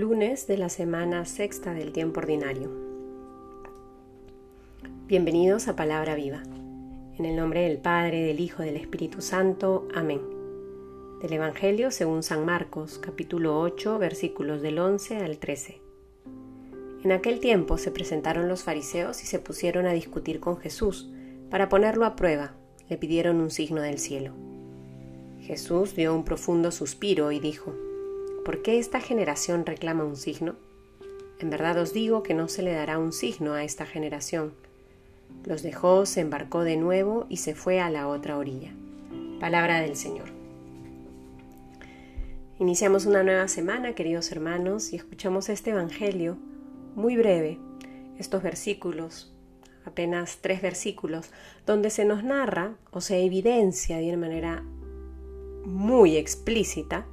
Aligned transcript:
Lunes 0.00 0.46
de 0.46 0.56
la 0.56 0.70
semana 0.70 1.26
sexta 1.26 1.74
del 1.74 1.92
tiempo 1.92 2.20
ordinario. 2.20 2.70
Bienvenidos 5.06 5.68
a 5.68 5.76
Palabra 5.76 6.14
Viva. 6.14 6.42
En 7.18 7.26
el 7.26 7.36
nombre 7.36 7.68
del 7.68 7.76
Padre, 7.76 8.22
del 8.22 8.40
Hijo, 8.40 8.62
del 8.62 8.76
Espíritu 8.76 9.20
Santo. 9.20 9.86
Amén. 9.94 10.22
Del 11.20 11.34
Evangelio 11.34 11.90
según 11.90 12.22
San 12.22 12.46
Marcos, 12.46 12.98
capítulo 12.98 13.60
8, 13.60 13.98
versículos 13.98 14.62
del 14.62 14.78
11 14.78 15.18
al 15.18 15.36
13. 15.36 15.82
En 17.04 17.12
aquel 17.12 17.38
tiempo 17.38 17.76
se 17.76 17.90
presentaron 17.90 18.48
los 18.48 18.62
fariseos 18.62 19.22
y 19.22 19.26
se 19.26 19.38
pusieron 19.38 19.84
a 19.84 19.92
discutir 19.92 20.40
con 20.40 20.56
Jesús. 20.56 21.10
Para 21.50 21.68
ponerlo 21.68 22.06
a 22.06 22.16
prueba, 22.16 22.54
le 22.88 22.96
pidieron 22.96 23.38
un 23.38 23.50
signo 23.50 23.82
del 23.82 23.98
cielo. 23.98 24.32
Jesús 25.42 25.94
dio 25.94 26.14
un 26.14 26.24
profundo 26.24 26.70
suspiro 26.70 27.32
y 27.32 27.38
dijo, 27.38 27.74
¿Por 28.44 28.62
qué 28.62 28.78
esta 28.78 29.00
generación 29.00 29.66
reclama 29.66 30.04
un 30.04 30.16
signo? 30.16 30.54
En 31.40 31.50
verdad 31.50 31.78
os 31.78 31.92
digo 31.92 32.22
que 32.22 32.32
no 32.32 32.48
se 32.48 32.62
le 32.62 32.72
dará 32.72 32.98
un 32.98 33.12
signo 33.12 33.52
a 33.52 33.64
esta 33.64 33.84
generación. 33.84 34.54
Los 35.44 35.62
dejó, 35.62 36.06
se 36.06 36.22
embarcó 36.22 36.64
de 36.64 36.78
nuevo 36.78 37.26
y 37.28 37.36
se 37.36 37.54
fue 37.54 37.80
a 37.80 37.90
la 37.90 38.08
otra 38.08 38.38
orilla. 38.38 38.72
Palabra 39.40 39.80
del 39.80 39.94
Señor. 39.94 40.28
Iniciamos 42.58 43.04
una 43.04 43.22
nueva 43.22 43.46
semana, 43.46 43.94
queridos 43.94 44.32
hermanos, 44.32 44.94
y 44.94 44.96
escuchamos 44.96 45.50
este 45.50 45.70
Evangelio 45.70 46.38
muy 46.94 47.16
breve, 47.18 47.58
estos 48.18 48.42
versículos, 48.42 49.34
apenas 49.84 50.38
tres 50.40 50.62
versículos, 50.62 51.30
donde 51.66 51.90
se 51.90 52.06
nos 52.06 52.24
narra 52.24 52.74
o 52.90 53.02
se 53.02 53.22
evidencia 53.22 53.98
de 53.98 54.08
una 54.08 54.18
manera 54.18 54.62
muy 55.64 56.16
explícita 56.16 57.06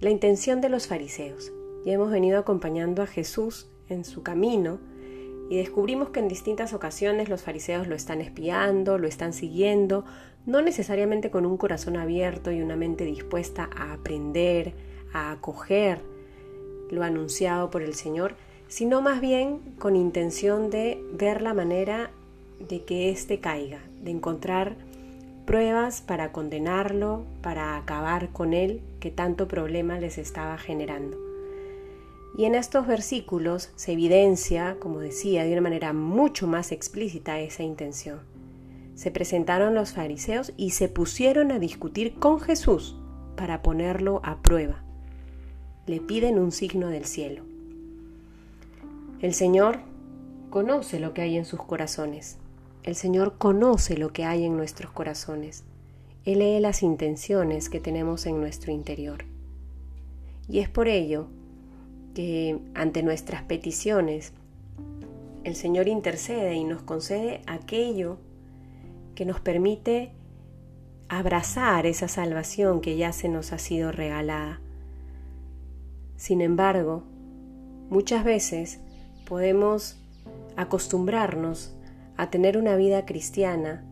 la 0.00 0.10
intención 0.10 0.60
de 0.60 0.70
los 0.70 0.86
fariseos. 0.86 1.52
Ya 1.84 1.92
hemos 1.92 2.10
venido 2.10 2.38
acompañando 2.38 3.02
a 3.02 3.06
Jesús 3.06 3.68
en 3.88 4.04
su 4.04 4.22
camino 4.22 4.78
y 5.50 5.56
descubrimos 5.56 6.10
que 6.10 6.20
en 6.20 6.28
distintas 6.28 6.72
ocasiones 6.72 7.28
los 7.28 7.42
fariseos 7.42 7.86
lo 7.86 7.94
están 7.94 8.20
espiando, 8.20 8.98
lo 8.98 9.08
están 9.08 9.32
siguiendo, 9.32 10.04
no 10.46 10.62
necesariamente 10.62 11.30
con 11.30 11.44
un 11.44 11.56
corazón 11.56 11.96
abierto 11.96 12.50
y 12.50 12.62
una 12.62 12.76
mente 12.76 13.04
dispuesta 13.04 13.68
a 13.76 13.92
aprender, 13.92 14.72
a 15.12 15.32
acoger 15.32 16.00
lo 16.90 17.02
anunciado 17.02 17.70
por 17.70 17.82
el 17.82 17.94
Señor, 17.94 18.36
sino 18.68 19.02
más 19.02 19.20
bien 19.20 19.58
con 19.78 19.96
intención 19.96 20.70
de 20.70 21.02
ver 21.12 21.42
la 21.42 21.54
manera 21.54 22.10
de 22.68 22.84
que 22.84 23.10
éste 23.10 23.40
caiga, 23.40 23.80
de 24.02 24.12
encontrar 24.12 24.76
pruebas 25.50 26.00
para 26.00 26.30
condenarlo, 26.30 27.24
para 27.42 27.76
acabar 27.76 28.28
con 28.28 28.54
él, 28.54 28.82
que 29.00 29.10
tanto 29.10 29.48
problema 29.48 29.98
les 29.98 30.16
estaba 30.16 30.56
generando. 30.58 31.18
Y 32.38 32.44
en 32.44 32.54
estos 32.54 32.86
versículos 32.86 33.72
se 33.74 33.90
evidencia, 33.94 34.76
como 34.78 35.00
decía, 35.00 35.42
de 35.42 35.50
una 35.50 35.62
manera 35.62 35.92
mucho 35.92 36.46
más 36.46 36.70
explícita 36.70 37.40
esa 37.40 37.64
intención. 37.64 38.20
Se 38.94 39.10
presentaron 39.10 39.74
los 39.74 39.90
fariseos 39.90 40.52
y 40.56 40.70
se 40.70 40.88
pusieron 40.88 41.50
a 41.50 41.58
discutir 41.58 42.14
con 42.14 42.38
Jesús 42.38 42.94
para 43.36 43.60
ponerlo 43.60 44.20
a 44.22 44.42
prueba. 44.42 44.84
Le 45.84 46.00
piden 46.00 46.38
un 46.38 46.52
signo 46.52 46.90
del 46.90 47.06
cielo. 47.06 47.42
El 49.20 49.34
Señor 49.34 49.80
conoce 50.48 51.00
lo 51.00 51.12
que 51.12 51.22
hay 51.22 51.36
en 51.36 51.44
sus 51.44 51.60
corazones 51.60 52.38
el 52.82 52.94
Señor 52.94 53.36
conoce 53.38 53.96
lo 53.96 54.12
que 54.12 54.24
hay 54.24 54.44
en 54.44 54.56
nuestros 54.56 54.92
corazones. 54.92 55.64
Él 56.24 56.38
lee 56.38 56.60
las 56.60 56.82
intenciones 56.82 57.68
que 57.68 57.80
tenemos 57.80 58.26
en 58.26 58.40
nuestro 58.40 58.72
interior. 58.72 59.24
Y 60.48 60.60
es 60.60 60.68
por 60.68 60.88
ello 60.88 61.28
que 62.14 62.58
ante 62.74 63.02
nuestras 63.02 63.42
peticiones 63.42 64.32
el 65.44 65.54
Señor 65.54 65.88
intercede 65.88 66.54
y 66.54 66.64
nos 66.64 66.82
concede 66.82 67.42
aquello 67.46 68.18
que 69.14 69.24
nos 69.24 69.40
permite 69.40 70.12
abrazar 71.08 71.86
esa 71.86 72.08
salvación 72.08 72.80
que 72.80 72.96
ya 72.96 73.12
se 73.12 73.28
nos 73.28 73.52
ha 73.52 73.58
sido 73.58 73.92
regalada. 73.92 74.60
Sin 76.16 76.40
embargo, 76.40 77.02
muchas 77.88 78.24
veces 78.24 78.80
podemos 79.26 79.96
acostumbrarnos 80.56 81.74
a 82.20 82.28
tener 82.28 82.58
una 82.58 82.76
vida 82.76 83.06
cristiana 83.06 83.82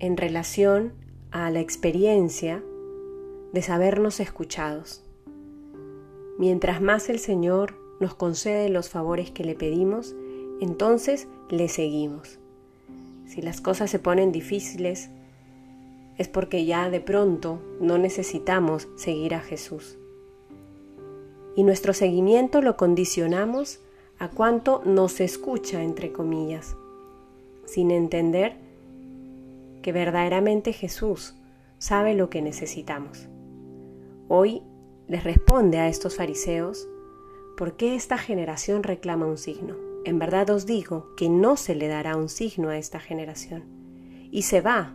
en 0.00 0.16
relación 0.16 0.92
a 1.30 1.52
la 1.52 1.60
experiencia 1.60 2.64
de 3.52 3.62
sabernos 3.62 4.18
escuchados. 4.18 5.04
Mientras 6.36 6.82
más 6.82 7.08
el 7.08 7.20
Señor 7.20 7.76
nos 8.00 8.16
concede 8.16 8.70
los 8.70 8.88
favores 8.88 9.30
que 9.30 9.44
le 9.44 9.54
pedimos, 9.54 10.16
entonces 10.60 11.28
le 11.48 11.68
seguimos. 11.68 12.40
Si 13.26 13.40
las 13.40 13.60
cosas 13.60 13.88
se 13.88 14.00
ponen 14.00 14.32
difíciles, 14.32 15.10
es 16.16 16.26
porque 16.26 16.64
ya 16.64 16.90
de 16.90 17.00
pronto 17.00 17.62
no 17.80 17.98
necesitamos 17.98 18.88
seguir 18.96 19.32
a 19.32 19.40
Jesús. 19.40 19.96
Y 21.54 21.62
nuestro 21.62 21.92
seguimiento 21.92 22.62
lo 22.62 22.76
condicionamos 22.76 23.78
a 24.18 24.28
cuánto 24.28 24.82
nos 24.84 25.20
escucha, 25.20 25.82
entre 25.82 26.12
comillas, 26.12 26.76
sin 27.66 27.90
entender 27.90 28.56
que 29.82 29.92
verdaderamente 29.92 30.72
Jesús 30.72 31.34
sabe 31.78 32.14
lo 32.14 32.28
que 32.28 32.42
necesitamos. 32.42 33.28
Hoy 34.28 34.62
les 35.06 35.24
responde 35.24 35.78
a 35.78 35.88
estos 35.88 36.16
fariseos, 36.16 36.88
¿por 37.56 37.76
qué 37.76 37.94
esta 37.94 38.18
generación 38.18 38.82
reclama 38.82 39.26
un 39.26 39.38
signo? 39.38 39.76
En 40.04 40.18
verdad 40.18 40.50
os 40.50 40.66
digo 40.66 41.14
que 41.16 41.28
no 41.28 41.56
se 41.56 41.74
le 41.74 41.88
dará 41.88 42.16
un 42.16 42.28
signo 42.28 42.70
a 42.70 42.78
esta 42.78 43.00
generación. 43.00 43.64
Y 44.30 44.42
se 44.42 44.60
va. 44.60 44.94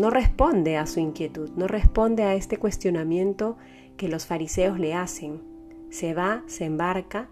No 0.00 0.10
responde 0.10 0.76
a 0.76 0.86
su 0.86 1.00
inquietud, 1.00 1.50
no 1.56 1.66
responde 1.66 2.22
a 2.22 2.34
este 2.34 2.58
cuestionamiento 2.58 3.56
que 3.96 4.08
los 4.08 4.26
fariseos 4.26 4.78
le 4.78 4.94
hacen. 4.94 5.42
Se 5.90 6.14
va, 6.14 6.44
se 6.46 6.64
embarca 6.64 7.28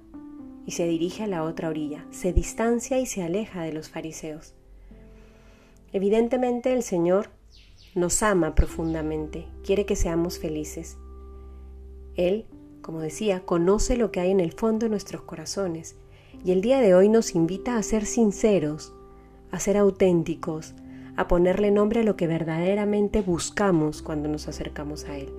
y 0.68 0.72
se 0.72 0.86
dirige 0.86 1.22
a 1.22 1.26
la 1.26 1.44
otra 1.44 1.70
orilla, 1.70 2.04
se 2.10 2.34
distancia 2.34 2.98
y 2.98 3.06
se 3.06 3.22
aleja 3.22 3.62
de 3.62 3.72
los 3.72 3.88
fariseos. 3.88 4.52
Evidentemente 5.94 6.74
el 6.74 6.82
Señor 6.82 7.30
nos 7.94 8.22
ama 8.22 8.54
profundamente, 8.54 9.46
quiere 9.64 9.86
que 9.86 9.96
seamos 9.96 10.38
felices. 10.38 10.98
Él, 12.16 12.44
como 12.82 13.00
decía, 13.00 13.46
conoce 13.46 13.96
lo 13.96 14.12
que 14.12 14.20
hay 14.20 14.30
en 14.30 14.40
el 14.40 14.52
fondo 14.52 14.84
de 14.84 14.90
nuestros 14.90 15.22
corazones 15.22 15.96
y 16.44 16.52
el 16.52 16.60
día 16.60 16.82
de 16.82 16.94
hoy 16.94 17.08
nos 17.08 17.34
invita 17.34 17.78
a 17.78 17.82
ser 17.82 18.04
sinceros, 18.04 18.92
a 19.50 19.60
ser 19.60 19.78
auténticos, 19.78 20.74
a 21.16 21.28
ponerle 21.28 21.70
nombre 21.70 22.00
a 22.00 22.04
lo 22.04 22.14
que 22.14 22.26
verdaderamente 22.26 23.22
buscamos 23.22 24.02
cuando 24.02 24.28
nos 24.28 24.48
acercamos 24.48 25.06
a 25.06 25.16
Él. 25.16 25.32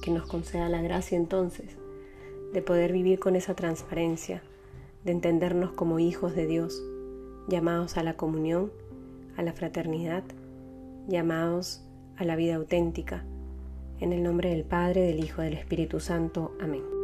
Que 0.00 0.12
nos 0.12 0.28
conceda 0.28 0.68
la 0.68 0.80
gracia 0.80 1.18
entonces 1.18 1.81
de 2.52 2.62
poder 2.62 2.92
vivir 2.92 3.18
con 3.18 3.36
esa 3.36 3.54
transparencia, 3.54 4.42
de 5.04 5.12
entendernos 5.12 5.72
como 5.72 5.98
hijos 5.98 6.34
de 6.34 6.46
Dios, 6.46 6.82
llamados 7.48 7.96
a 7.96 8.02
la 8.02 8.16
comunión, 8.16 8.72
a 9.36 9.42
la 9.42 9.52
fraternidad, 9.52 10.22
llamados 11.08 11.82
a 12.16 12.24
la 12.24 12.36
vida 12.36 12.56
auténtica. 12.56 13.24
En 14.00 14.12
el 14.12 14.22
nombre 14.22 14.50
del 14.50 14.64
Padre, 14.64 15.02
del 15.02 15.20
Hijo, 15.24 15.42
del 15.42 15.54
Espíritu 15.54 16.00
Santo. 16.00 16.54
Amén. 16.60 17.01